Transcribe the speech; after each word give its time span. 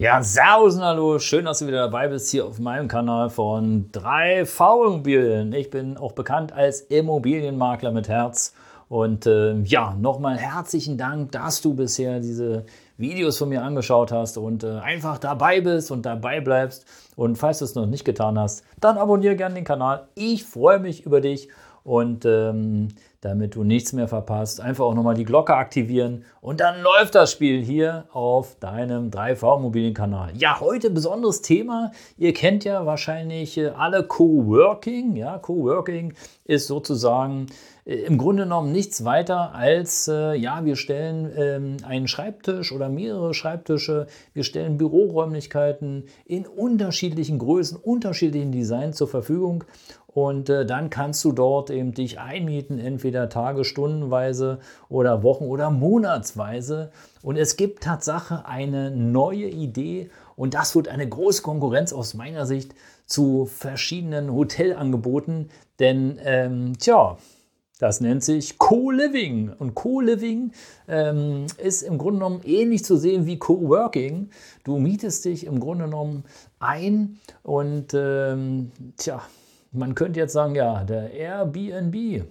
Ja, 0.00 0.22
servus 0.22 0.76
und 0.76 0.82
hallo, 0.82 1.18
schön, 1.18 1.44
dass 1.44 1.58
du 1.58 1.66
wieder 1.66 1.80
dabei 1.82 2.08
bist 2.08 2.30
hier 2.30 2.46
auf 2.46 2.58
meinem 2.58 2.88
Kanal 2.88 3.28
von 3.28 3.92
3V 3.92 4.86
Immobilien. 4.86 5.52
Ich 5.52 5.68
bin 5.68 5.98
auch 5.98 6.12
bekannt 6.12 6.52
als 6.52 6.80
Immobilienmakler 6.80 7.92
mit 7.92 8.08
Herz. 8.08 8.54
Und 8.88 9.26
äh, 9.26 9.60
ja, 9.60 9.94
nochmal 10.00 10.38
herzlichen 10.38 10.96
Dank, 10.96 11.32
dass 11.32 11.60
du 11.60 11.74
bisher 11.74 12.18
diese 12.18 12.64
Videos 12.96 13.36
von 13.36 13.50
mir 13.50 13.62
angeschaut 13.62 14.10
hast 14.10 14.38
und 14.38 14.64
äh, 14.64 14.78
einfach 14.78 15.18
dabei 15.18 15.60
bist 15.60 15.90
und 15.90 16.06
dabei 16.06 16.40
bleibst. 16.40 16.86
Und 17.14 17.36
falls 17.36 17.58
du 17.58 17.66
es 17.66 17.74
noch 17.74 17.84
nicht 17.84 18.06
getan 18.06 18.38
hast, 18.38 18.64
dann 18.80 18.96
abonniere 18.96 19.36
gerne 19.36 19.56
den 19.56 19.64
Kanal. 19.64 20.08
Ich 20.14 20.44
freue 20.44 20.78
mich 20.78 21.04
über 21.04 21.20
dich 21.20 21.50
und 21.84 22.24
ähm, 22.24 22.88
damit 23.20 23.54
du 23.54 23.64
nichts 23.64 23.92
mehr 23.92 24.08
verpasst, 24.08 24.60
einfach 24.60 24.84
auch 24.84 24.94
nochmal 24.94 25.14
die 25.14 25.24
Glocke 25.24 25.54
aktivieren 25.54 26.24
und 26.40 26.60
dann 26.60 26.80
läuft 26.80 27.14
das 27.14 27.32
Spiel 27.32 27.62
hier 27.62 28.04
auf 28.12 28.58
deinem 28.58 29.10
3V 29.10 29.58
Immobilienkanal. 29.58 30.32
Ja, 30.36 30.60
heute 30.60 30.90
besonderes 30.90 31.42
Thema. 31.42 31.92
Ihr 32.16 32.32
kennt 32.32 32.64
ja 32.64 32.86
wahrscheinlich 32.86 33.58
äh, 33.58 33.68
alle 33.68 34.04
Coworking. 34.04 35.16
Ja, 35.16 35.38
Coworking 35.38 36.14
ist 36.44 36.66
sozusagen 36.66 37.46
äh, 37.84 37.96
im 37.96 38.18
Grunde 38.18 38.44
genommen 38.44 38.72
nichts 38.72 39.04
weiter 39.04 39.54
als, 39.54 40.08
äh, 40.08 40.34
ja, 40.34 40.64
wir 40.64 40.76
stellen 40.76 41.30
ähm, 41.36 41.76
einen 41.84 42.08
Schreibtisch 42.08 42.72
oder 42.72 42.88
mehrere 42.88 43.34
Schreibtische, 43.34 44.06
wir 44.32 44.44
stellen 44.44 44.78
Büroräumlichkeiten 44.78 46.04
in 46.24 46.46
unterschiedlichen 46.46 47.38
Größen, 47.38 47.76
unterschiedlichen 47.76 48.52
Designs 48.52 48.96
zur 48.96 49.08
Verfügung 49.08 49.64
und 50.12 50.48
äh, 50.48 50.66
dann 50.66 50.90
kannst 50.90 51.24
du 51.24 51.32
dort 51.32 51.70
eben 51.70 51.94
dich 51.94 52.18
einmieten, 52.18 52.78
entweder 52.78 53.28
Tage, 53.28 53.64
Stundenweise 53.64 54.58
oder 54.88 55.22
Wochen- 55.22 55.44
oder 55.44 55.70
Monatsweise. 55.70 56.90
Und 57.22 57.36
es 57.36 57.56
gibt 57.56 57.84
Tatsache 57.84 58.44
eine 58.44 58.90
neue 58.90 59.46
Idee 59.46 60.10
und 60.34 60.54
das 60.54 60.74
wird 60.74 60.88
eine 60.88 61.08
große 61.08 61.42
Konkurrenz 61.42 61.92
aus 61.92 62.14
meiner 62.14 62.44
Sicht 62.44 62.74
zu 63.06 63.46
verschiedenen 63.46 64.32
Hotelangeboten. 64.32 65.50
Denn, 65.78 66.18
ähm, 66.24 66.76
tja, 66.78 67.16
das 67.78 68.00
nennt 68.00 68.24
sich 68.24 68.58
Co-Living. 68.58 69.52
Und 69.58 69.74
Co-Living 69.74 70.52
ähm, 70.88 71.46
ist 71.56 71.82
im 71.82 71.98
Grunde 71.98 72.18
genommen 72.18 72.40
ähnlich 72.44 72.84
zu 72.84 72.96
sehen 72.96 73.26
wie 73.26 73.38
Co-Working. 73.38 74.30
Du 74.64 74.78
mietest 74.78 75.24
dich 75.24 75.46
im 75.46 75.60
Grunde 75.60 75.84
genommen 75.84 76.24
ein 76.58 77.18
und 77.42 77.94
ähm, 77.94 78.72
tja, 78.96 79.22
man 79.72 79.94
könnte 79.94 80.20
jetzt 80.20 80.32
sagen, 80.32 80.54
ja, 80.54 80.84
der 80.84 81.12
Airbnb, 81.12 82.24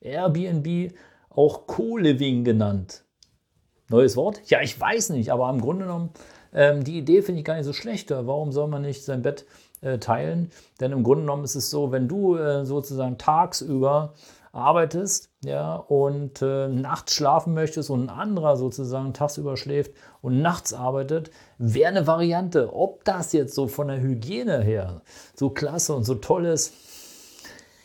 Airbnb 0.00 0.92
auch 1.30 1.66
Co-Living 1.66 2.44
genannt. 2.44 3.04
Neues 3.88 4.16
Wort? 4.16 4.40
Ja, 4.46 4.60
ich 4.62 4.80
weiß 4.80 5.10
nicht, 5.10 5.30
aber 5.30 5.50
im 5.50 5.60
Grunde 5.60 5.84
genommen, 5.84 6.10
ähm, 6.52 6.84
die 6.84 6.98
Idee 6.98 7.22
finde 7.22 7.40
ich 7.40 7.44
gar 7.44 7.56
nicht 7.56 7.66
so 7.66 7.72
schlecht. 7.72 8.10
Warum 8.10 8.52
soll 8.52 8.68
man 8.68 8.82
nicht 8.82 9.04
sein 9.04 9.22
Bett 9.22 9.44
äh, 9.80 9.98
teilen? 9.98 10.50
Denn 10.80 10.92
im 10.92 11.02
Grunde 11.02 11.22
genommen 11.22 11.44
ist 11.44 11.56
es 11.56 11.70
so, 11.70 11.92
wenn 11.92 12.08
du 12.08 12.36
äh, 12.36 12.64
sozusagen 12.64 13.18
tagsüber 13.18 14.14
arbeitest 14.52 15.30
ja, 15.44 15.76
und 15.76 16.42
äh, 16.42 16.68
nachts 16.68 17.14
schlafen 17.14 17.54
möchtest 17.54 17.90
und 17.90 18.06
ein 18.06 18.10
anderer 18.10 18.56
sozusagen 18.56 19.12
tagsüber 19.12 19.56
schläft 19.56 19.92
und 20.22 20.40
nachts 20.40 20.72
arbeitet, 20.72 21.30
wäre 21.58 21.88
eine 21.88 22.06
Variante. 22.06 22.74
Ob 22.74 23.04
das 23.04 23.32
jetzt 23.32 23.54
so 23.54 23.68
von 23.68 23.88
der 23.88 24.00
Hygiene 24.00 24.62
her 24.62 25.02
so 25.34 25.50
klasse 25.50 25.94
und 25.94 26.04
so 26.04 26.14
toll 26.14 26.46
ist, 26.46 26.72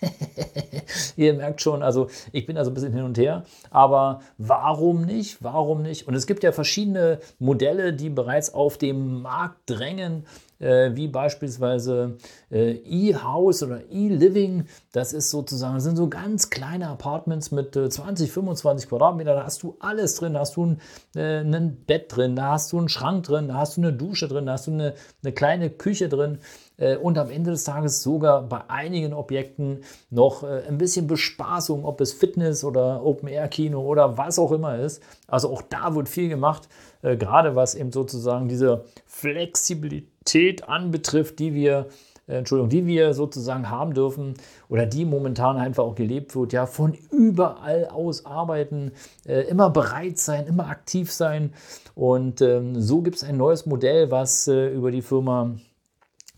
Ihr 1.18 1.34
merkt 1.34 1.62
schon, 1.62 1.84
also 1.84 2.08
ich 2.32 2.46
bin 2.46 2.58
also 2.58 2.72
ein 2.72 2.74
bisschen 2.74 2.94
hin 2.94 3.04
und 3.04 3.18
her, 3.18 3.44
aber 3.70 4.22
warum 4.38 5.06
nicht? 5.06 5.44
Warum 5.44 5.82
nicht? 5.82 6.08
Und 6.08 6.14
es 6.14 6.28
gibt 6.28 6.44
ja 6.44 6.52
verschiedene 6.52 7.20
Modelle, 7.38 7.94
die 7.94 8.10
bereits 8.10 8.54
auf 8.54 8.78
dem 8.78 9.22
Markt 9.22 9.58
drängen, 9.66 10.26
äh, 10.60 10.92
wie 10.96 11.08
beispielsweise 11.08 12.18
äh, 12.52 12.72
E-House 12.72 13.64
oder 13.64 13.82
E-Living. 13.90 14.66
Das 14.92 15.14
ist 15.14 15.30
sozusagen, 15.30 15.76
das 15.76 15.84
sind 15.84 15.96
so 15.96 16.10
ganz 16.10 16.50
kleine 16.50 16.88
Apartments 16.88 17.52
mit 17.52 17.76
äh, 17.76 17.90
20, 17.90 18.32
25 18.32 18.90
Quadratmeter. 18.90 19.36
Da 19.36 19.46
hast 19.46 19.64
du 19.64 19.78
alles 19.80 20.16
drin. 20.16 20.34
Da 20.34 20.42
hast 20.42 20.58
du 20.58 20.66
ein, 20.66 20.82
äh, 21.16 21.40
ein 21.40 21.84
Bett 21.86 22.16
drin, 22.16 22.36
da 22.36 22.52
hast 22.52 22.72
du 22.72 22.78
einen 22.78 22.90
Schrank 22.90 23.24
drin, 23.24 23.48
da 23.48 23.56
hast 23.56 23.78
du 23.78 23.82
eine 23.82 23.94
Dusche 23.94 24.28
drin, 24.28 24.46
da 24.46 24.54
hast 24.54 24.68
du 24.68 24.72
eine, 24.72 24.94
eine 25.24 25.34
kleine 25.34 25.70
Küche 25.70 26.10
drin 26.10 26.40
äh, 26.78 26.98
und 26.98 27.18
am 27.18 27.30
Ende 27.30 27.52
des 27.52 27.64
Tages 27.64 28.04
sogar 28.04 28.44
bei 28.44 28.62
einigen 28.70 29.14
Objekten 29.14 29.84
noch 30.10 30.44
äh, 30.44 30.64
ein 30.68 30.78
bisschen 30.78 31.08
Bespaßung, 31.08 31.86
ob 31.86 32.02
es 32.02 32.14
Fitness 32.14 32.64
oder 32.64 33.04
Open-Air-Kino 33.06 33.80
oder 33.82 34.18
was 34.18 34.40
auch 34.40 34.52
immer 34.52 34.78
ist. 34.78 35.02
Also 35.28 35.52
auch 35.52 35.62
da 35.62 35.96
wird 35.96 36.10
viel 36.10 36.30
gemacht, 36.30 36.68
gerade 37.02 37.56
was 37.56 37.76
eben 37.76 37.94
sozusagen 37.94 38.50
diese 38.50 38.84
Flexibilität 39.06 40.19
Qualität 40.30 40.70
anbetrifft, 40.70 41.40
die 41.40 41.54
wir 41.54 41.88
äh, 42.28 42.38
Entschuldigung, 42.38 42.70
die 42.70 42.86
wir 42.86 43.14
sozusagen 43.14 43.70
haben 43.70 43.94
dürfen 43.94 44.36
oder 44.70 44.86
die 44.86 45.06
momentan 45.06 45.58
einfach 45.58 45.84
auch 45.84 45.96
gelebt 45.96 46.36
wird, 46.36 46.54
ja, 46.54 46.68
von 46.68 46.94
überall 47.12 47.88
aus 47.88 48.26
arbeiten, 48.26 48.92
äh, 49.26 49.42
immer 49.42 49.70
bereit 49.72 50.20
sein, 50.20 50.46
immer 50.46 50.68
aktiv 50.68 51.12
sein. 51.12 51.54
Und 51.96 52.42
ähm, 52.42 52.80
so 52.80 53.02
gibt 53.02 53.18
es 53.18 53.24
ein 53.24 53.38
neues 53.38 53.66
Modell, 53.66 54.12
was 54.12 54.48
äh, 54.48 54.70
über 54.70 54.92
die 54.92 55.02
Firma 55.02 55.56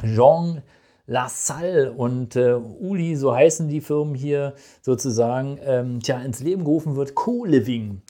Jean 0.01 0.61
LaSalle 1.07 1.91
und 1.91 2.37
äh, 2.37 2.53
Uli, 2.53 3.17
so 3.17 3.35
heißen 3.35 3.67
die 3.67 3.81
Firmen 3.81 4.15
hier 4.15 4.53
sozusagen, 4.81 5.59
ähm, 5.61 5.99
tja, 5.99 6.21
ins 6.21 6.39
Leben 6.39 6.63
gerufen 6.63 6.95
wird, 6.95 7.15
Co-Living. 7.15 8.01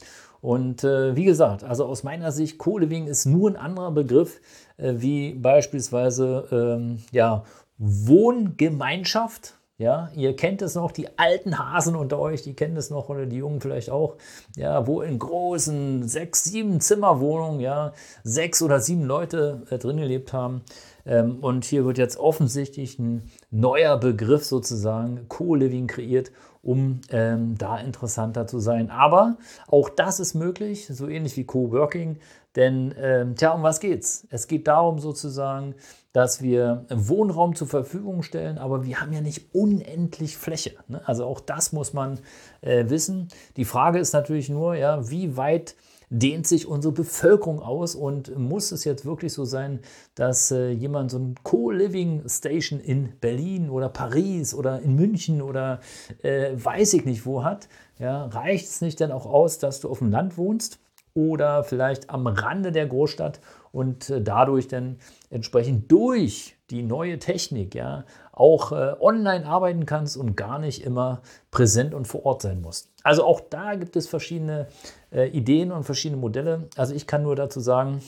Und 0.42 0.84
äh, 0.84 1.16
wie 1.16 1.26
gesagt, 1.26 1.64
also 1.64 1.86
aus 1.86 2.04
meiner 2.04 2.32
Sicht, 2.32 2.58
Co-Living 2.58 3.08
ist 3.08 3.26
nur 3.26 3.50
ein 3.50 3.56
anderer 3.56 3.92
Begriff 3.92 4.42
äh, 4.78 4.94
wie 4.98 5.34
beispielsweise 5.34 6.48
ähm, 6.52 6.98
ja, 7.12 7.44
Wohngemeinschaft. 7.78 9.56
Ja, 9.78 10.12
ihr 10.16 10.36
kennt 10.36 10.62
es 10.62 10.76
noch, 10.76 10.92
die 10.92 11.18
alten 11.18 11.58
Hasen 11.58 11.96
unter 11.96 12.20
euch, 12.20 12.44
die 12.44 12.54
kennen 12.54 12.78
es 12.78 12.92
noch 12.92 13.10
oder 13.10 13.26
die 13.26 13.38
Jungen 13.38 13.62
vielleicht 13.62 13.90
auch. 13.90 14.18
Ja, 14.56 14.86
wo 14.86 15.02
in 15.02 15.18
großen 15.18 16.08
sechs, 16.08 16.44
sieben 16.44 16.80
Zimmerwohnungen, 16.80 17.60
ja, 17.60 17.94
sechs 18.24 18.62
oder 18.62 18.80
sieben 18.80 19.06
Leute 19.06 19.64
äh, 19.72 19.80
drin 19.80 19.98
gelebt 19.98 20.34
haben. 20.34 20.62
Ähm, 21.04 21.40
und 21.42 21.66
hier 21.66 21.84
wird 21.84 21.98
jetzt 21.98 22.18
offensichtlich 22.18 23.00
ein 23.00 23.32
neuer 23.50 23.98
Begriff 23.98 24.46
sozusagen, 24.46 25.28
Co-Living 25.30 25.88
kreiert, 25.88 26.32
um 26.64 27.02
ähm, 27.10 27.58
da 27.58 27.78
interessanter 27.78 28.48
zu 28.48 28.60
sein. 28.60 28.90
Aber 28.90 29.38
auch 29.68 29.90
das 29.90 30.20
ist 30.20 30.36
möglich, 30.36 30.88
so 30.88 31.08
ähnlich 31.08 31.36
wie 31.38 31.46
Co-Working. 31.46 32.20
Denn, 32.56 32.94
ähm, 32.98 33.36
tja, 33.36 33.52
um 33.52 33.64
was 33.64 33.80
geht's? 33.80 34.28
Es 34.30 34.48
geht 34.48 34.68
darum 34.68 35.00
sozusagen, 35.00 35.76
dass 36.12 36.42
wir 36.42 36.86
Wohnraum 36.90 37.56
zur 37.56 37.68
Verfügung 37.68 38.22
stellen, 38.22 38.58
aber 38.58 38.84
wir 38.84 39.00
haben 39.00 39.14
ja 39.14 39.22
nicht 39.22 39.56
unendlich 39.56 40.38
Fläche. 40.38 40.76
Ne? 40.90 41.02
Also 41.06 41.26
auch 41.26 41.40
das 41.40 41.72
muss 41.72 41.94
man 41.94 42.20
äh, 42.60 42.90
wissen. 42.90 43.30
Die 43.56 43.64
Frage 43.64 44.00
ist 44.00 44.14
natürlich 44.14 44.50
nur, 44.50 44.76
ja, 44.76 45.10
wie 45.10 45.38
weit 45.38 45.76
dehnt 46.12 46.46
sich 46.46 46.68
unsere 46.68 46.94
Bevölkerung 46.94 47.62
aus 47.62 47.96
und 47.96 48.38
muss 48.38 48.72
es 48.72 48.84
jetzt 48.84 49.06
wirklich 49.06 49.34
so 49.34 49.46
sein, 49.46 49.80
dass 50.14 50.52
äh, 50.52 50.70
jemand 50.70 51.10
so 51.10 51.18
ein 51.18 51.36
Co-Living 51.42 52.28
Station 52.28 52.80
in 52.80 53.14
Berlin 53.22 53.70
oder 53.70 53.88
Paris 53.90 54.54
oder 54.54 54.82
in 54.82 54.96
München 54.96 55.42
oder 55.42 55.80
äh, 56.22 56.52
weiß 56.54 56.94
ich 56.94 57.06
nicht 57.06 57.26
wo 57.26 57.44
hat? 57.44 57.70
Ja, 57.98 58.26
reicht 58.26 58.66
es 58.66 58.82
nicht 58.82 59.00
dann 59.00 59.12
auch 59.12 59.26
aus, 59.26 59.58
dass 59.58 59.80
du 59.80 59.90
auf 59.90 60.00
dem 60.00 60.12
Land 60.12 60.38
wohnst? 60.38 60.80
oder 61.14 61.64
vielleicht 61.64 62.10
am 62.10 62.28
Rande 62.28 62.72
der 62.72 62.88
Großstadt 62.88 63.42
und 63.72 64.10
äh, 64.10 64.22
dadurch 64.22 64.68
dann 64.68 64.98
entsprechend 65.30 65.92
durch 65.92 66.56
die 66.70 66.84
neue 66.84 67.20
Technik 67.20 67.76
ja 67.76 68.06
auch 68.32 68.72
äh, 68.72 68.96
online 69.00 69.46
arbeiten 69.46 69.86
kannst 69.86 70.18
und 70.18 70.36
gar 70.36 70.60
nicht 70.60 70.84
immer 70.84 71.22
präsent 71.52 71.94
und 71.94 72.08
vor 72.08 72.26
Ort 72.26 72.42
sein 72.42 72.62
musst. 72.62 72.90
Also 73.04 73.24
auch 73.24 73.42
da 73.42 73.76
gibt 73.76 73.96
es 73.96 74.08
verschiedene 74.08 74.68
äh, 75.12 75.30
Ideen 75.30 75.72
und 75.72 75.84
verschiedene 75.84 76.20
Modelle. 76.20 76.70
Also 76.76 76.96
ich 76.96 77.08
kann 77.08 77.24
nur 77.24 77.36
dazu 77.36 77.60
sagen, 77.60 78.02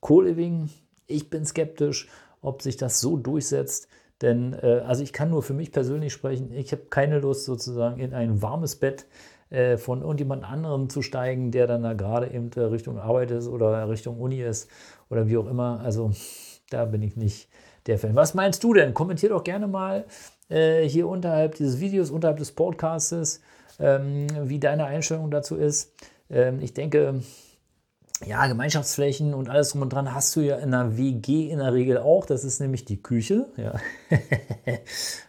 Co-Living, 0.00 0.70
ich 1.06 1.30
bin 1.30 1.44
skeptisch, 1.44 2.08
ob 2.42 2.62
sich 2.62 2.76
das 2.76 3.00
so 3.00 3.16
durchsetzt. 3.16 3.88
Denn 4.22 4.54
äh, 4.54 4.82
also 4.86 5.02
ich 5.02 5.12
kann 5.12 5.30
nur 5.30 5.42
für 5.42 5.54
mich 5.54 5.72
persönlich 5.72 6.12
sprechen. 6.12 6.52
Ich 6.52 6.72
habe 6.72 6.84
keine 6.88 7.18
Lust 7.18 7.44
sozusagen 7.44 8.00
in 8.00 8.14
ein 8.14 8.40
warmes 8.40 8.76
Bett 8.76 9.02
äh, 9.02 9.06
von 9.76 10.00
irgendjemand 10.00 10.42
anderem 10.44 10.88
zu 10.88 11.02
steigen, 11.02 11.52
der 11.52 11.68
dann 11.68 11.84
da 11.84 11.92
gerade 11.92 12.32
eben 12.32 12.50
Richtung 12.52 12.98
Arbeit 12.98 13.30
ist 13.30 13.46
oder 13.46 13.88
Richtung 13.88 14.20
Uni 14.20 14.42
ist 14.42 14.68
oder 15.08 15.28
wie 15.28 15.36
auch 15.36 15.46
immer. 15.46 15.80
Also 15.84 16.10
da 16.70 16.84
bin 16.84 17.02
ich 17.02 17.16
nicht 17.16 17.48
der 17.86 17.98
Fan. 17.98 18.16
Was 18.16 18.34
meinst 18.34 18.64
du 18.64 18.74
denn? 18.74 18.94
Kommentier 18.94 19.28
doch 19.28 19.44
gerne 19.44 19.68
mal 19.68 20.04
äh, 20.48 20.82
hier 20.82 21.08
unterhalb 21.08 21.54
dieses 21.54 21.80
Videos, 21.80 22.10
unterhalb 22.10 22.38
des 22.38 22.52
Podcastes, 22.52 23.40
ähm, 23.78 24.26
wie 24.44 24.58
deine 24.58 24.86
Einstellung 24.86 25.30
dazu 25.30 25.56
ist. 25.56 25.92
Ähm, 26.30 26.60
ich 26.60 26.74
denke, 26.74 27.20
ja, 28.24 28.46
Gemeinschaftsflächen 28.46 29.34
und 29.34 29.50
alles 29.50 29.70
drum 29.70 29.82
und 29.82 29.92
dran 29.92 30.14
hast 30.14 30.34
du 30.36 30.40
ja 30.40 30.56
in 30.56 30.72
einer 30.72 30.96
WG 30.96 31.50
in 31.50 31.58
der 31.58 31.74
Regel 31.74 31.98
auch. 31.98 32.24
Das 32.24 32.44
ist 32.44 32.60
nämlich 32.60 32.84
die 32.84 33.02
Küche. 33.02 33.46
Ja. 33.56 33.74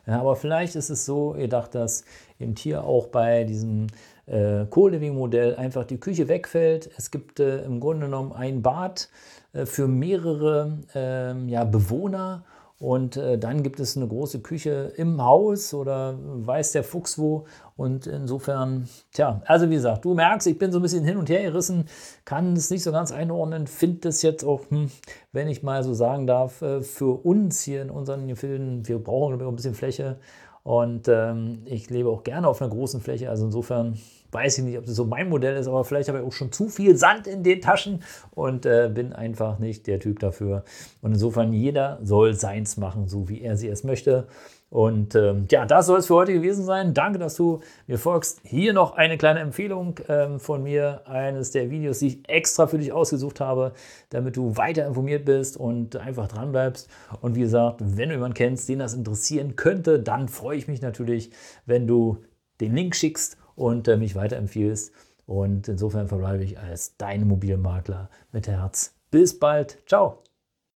ja 0.07 0.19
aber 0.21 0.35
vielleicht 0.37 0.75
ist 0.75 0.89
es 0.89 1.05
so, 1.05 1.35
ihr 1.35 1.49
dacht, 1.49 1.75
dass 1.75 2.05
eben 2.39 2.55
hier 2.55 2.83
auch 2.83 3.07
bei 3.07 3.43
diesem 3.43 3.87
äh, 4.25 4.65
Co-Living-Modell 4.69 5.55
einfach 5.55 5.83
die 5.83 5.99
Küche 5.99 6.29
wegfällt. 6.29 6.89
Es 6.97 7.11
gibt 7.11 7.39
äh, 7.39 7.63
im 7.63 7.81
Grunde 7.81 8.05
genommen 8.05 8.31
ein 8.31 8.61
Bad 8.61 9.09
äh, 9.51 9.65
für 9.65 9.87
mehrere 9.87 10.77
ähm, 10.95 11.49
ja, 11.49 11.65
Bewohner 11.65 12.45
und 12.79 13.17
äh, 13.17 13.39
dann 13.39 13.63
gibt 13.63 13.79
es 13.79 13.97
eine 13.97 14.07
große 14.07 14.41
Küche 14.41 14.93
im 14.97 15.23
Haus 15.23 15.73
oder 15.73 16.15
weiß 16.19 16.73
der 16.73 16.83
Fuchs 16.83 17.17
wo. 17.17 17.45
Und 17.75 18.05
insofern, 18.05 18.87
tja, 19.13 19.41
also 19.45 19.69
wie 19.69 19.75
gesagt, 19.75 20.05
du 20.05 20.13
merkst, 20.13 20.45
ich 20.45 20.59
bin 20.59 20.71
so 20.71 20.77
ein 20.77 20.83
bisschen 20.83 21.03
hin 21.03 21.17
und 21.17 21.29
her 21.29 21.41
gerissen, 21.41 21.85
kann 22.23 22.53
es 22.53 22.69
nicht 22.69 22.83
so 22.83 22.91
ganz 22.91 23.11
einordnen, 23.11 23.65
finde 23.65 24.09
es 24.09 24.21
jetzt 24.21 24.43
auch, 24.43 24.69
hm, 24.69 24.91
wenn 25.31 25.47
ich 25.47 25.63
mal 25.63 25.83
so 25.83 25.95
sagen 25.95 26.27
darf, 26.27 26.61
äh, 26.61 26.81
für 26.81 27.25
uns 27.25 27.61
hier 27.61 27.81
in 27.81 27.89
unseren 27.89 28.27
Gefilden, 28.27 28.87
wir 28.87 28.99
brauchen 28.99 29.41
ein 29.41 29.55
bisschen 29.55 29.73
Fläche. 29.73 30.19
Und 30.61 31.07
ähm, 31.07 31.61
ich 31.65 31.89
lebe 31.89 32.09
auch 32.09 32.23
gerne 32.23 32.47
auf 32.47 32.61
einer 32.61 32.69
großen 32.69 32.99
Fläche. 32.99 33.29
Also 33.29 33.45
insofern 33.45 33.97
weiß 34.31 34.59
ich 34.59 34.63
nicht, 34.63 34.77
ob 34.77 34.85
das 34.85 34.95
so 34.95 35.05
mein 35.05 35.29
Modell 35.29 35.55
ist, 35.55 35.67
aber 35.67 35.83
vielleicht 35.83 36.09
habe 36.09 36.19
ich 36.19 36.25
auch 36.25 36.33
schon 36.33 36.51
zu 36.51 36.69
viel 36.69 36.95
Sand 36.97 37.27
in 37.27 37.43
den 37.43 37.61
Taschen 37.61 38.03
und 38.31 38.65
äh, 38.65 38.89
bin 38.93 39.13
einfach 39.13 39.59
nicht 39.59 39.87
der 39.87 39.99
Typ 39.99 40.19
dafür. 40.19 40.63
Und 41.01 41.13
insofern, 41.13 41.53
jeder 41.53 41.99
soll 42.03 42.33
seins 42.33 42.77
machen, 42.77 43.07
so 43.07 43.29
wie 43.29 43.41
er 43.41 43.57
sie 43.57 43.67
es 43.67 43.83
möchte. 43.83 44.27
Und 44.69 45.15
ähm, 45.15 45.45
ja, 45.49 45.65
das 45.65 45.85
soll 45.85 45.99
es 45.99 46.07
für 46.07 46.15
heute 46.15 46.33
gewesen 46.33 46.65
sein. 46.65 46.93
Danke, 46.93 47.19
dass 47.19 47.35
du 47.35 47.61
mir 47.87 47.97
folgst. 47.97 48.41
Hier 48.43 48.73
noch 48.73 48.97
eine 48.97 49.17
kleine 49.17 49.39
Empfehlung 49.39 49.95
ähm, 50.09 50.41
von 50.41 50.61
mir, 50.61 51.07
eines 51.07 51.51
der 51.51 51.69
Videos, 51.69 51.99
die 51.99 52.07
ich 52.07 52.29
extra 52.29 52.67
für 52.67 52.77
dich 52.77 52.91
ausgesucht 52.91 53.39
habe, 53.39 53.71
damit 54.09 54.35
du 54.35 54.57
weiter 54.57 54.85
informiert 54.85 55.23
bist 55.23 55.55
und 55.55 55.95
einfach 55.95 56.27
dran 56.27 56.51
bleibst. 56.51 56.89
Und 57.21 57.35
wie 57.35 57.41
gesagt, 57.41 57.79
wenn 57.81 58.09
du 58.09 58.15
jemanden 58.15 58.35
kennst, 58.35 58.67
den 58.67 58.79
das 58.79 58.93
interessieren 58.93 59.55
könnte, 59.55 60.01
dann 60.01 60.27
freue 60.27 60.57
ich 60.57 60.67
mich 60.67 60.81
natürlich, 60.81 61.31
wenn 61.65 61.87
du 61.87 62.17
den 62.59 62.75
Link 62.75 62.95
schickst 62.95 63.37
und 63.57 63.87
äh, 63.89 63.97
mich 63.97 64.15
weiterempfiehlst. 64.15 64.93
Und 65.25 65.67
insofern 65.67 66.07
verbleibe 66.07 66.43
ich 66.43 66.57
als 66.57 66.95
dein 66.95 67.23
Immobilienmakler 67.23 68.09
mit 68.31 68.47
Herz. 68.47 68.93
Bis 69.11 69.37
bald. 69.37 69.79
Ciao. 69.85 70.23